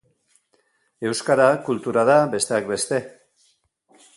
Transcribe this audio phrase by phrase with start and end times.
[1.09, 3.03] Euskara kultura da, besteak beste.